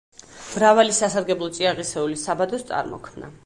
მრავალი 0.53 0.95
სასარგებლო 1.01 1.51
წიაღისეულის 1.59 2.27
საბადოს 2.31 2.69
წარმოქმნა. 2.73 3.35